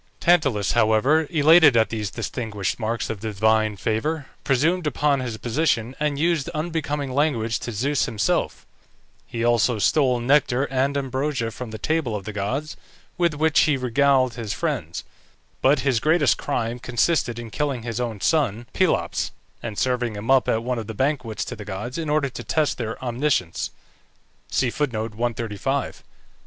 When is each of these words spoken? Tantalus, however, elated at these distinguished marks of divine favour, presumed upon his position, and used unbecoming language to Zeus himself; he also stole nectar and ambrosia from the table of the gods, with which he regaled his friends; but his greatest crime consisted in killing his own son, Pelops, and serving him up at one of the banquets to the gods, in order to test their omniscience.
Tantalus, 0.19 0.71
however, 0.71 1.27
elated 1.29 1.77
at 1.77 1.89
these 1.89 2.09
distinguished 2.09 2.79
marks 2.79 3.11
of 3.11 3.19
divine 3.19 3.77
favour, 3.77 4.25
presumed 4.43 4.87
upon 4.87 5.19
his 5.19 5.37
position, 5.37 5.95
and 5.99 6.17
used 6.17 6.49
unbecoming 6.55 7.11
language 7.13 7.59
to 7.59 7.71
Zeus 7.71 8.05
himself; 8.05 8.65
he 9.27 9.43
also 9.45 9.77
stole 9.77 10.19
nectar 10.19 10.63
and 10.71 10.97
ambrosia 10.97 11.51
from 11.51 11.69
the 11.69 11.77
table 11.77 12.15
of 12.15 12.23
the 12.25 12.33
gods, 12.33 12.75
with 13.19 13.35
which 13.35 13.59
he 13.69 13.77
regaled 13.77 14.33
his 14.33 14.53
friends; 14.53 15.03
but 15.61 15.81
his 15.81 15.99
greatest 15.99 16.35
crime 16.35 16.79
consisted 16.79 17.37
in 17.37 17.51
killing 17.51 17.83
his 17.83 17.99
own 17.99 18.19
son, 18.19 18.65
Pelops, 18.73 19.29
and 19.61 19.77
serving 19.77 20.15
him 20.15 20.31
up 20.31 20.49
at 20.49 20.63
one 20.63 20.79
of 20.79 20.87
the 20.87 20.95
banquets 20.95 21.45
to 21.45 21.55
the 21.55 21.63
gods, 21.63 21.99
in 21.99 22.09
order 22.09 22.27
to 22.31 22.43
test 22.43 22.79
their 22.79 22.97
omniscience. 23.03 23.69